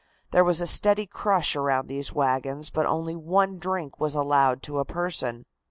There 0.31 0.43
was 0.43 0.61
a 0.61 0.65
steady 0.65 1.05
crush 1.05 1.55
around 1.55 1.85
these 1.85 2.11
wagons, 2.11 2.71
but 2.71 2.87
only 2.87 3.15
one 3.15 3.59
drink 3.59 3.99
was 3.99 4.15
allowed 4.15 4.63
to 4.63 4.79
a 4.79 4.83
person. 4.83 5.45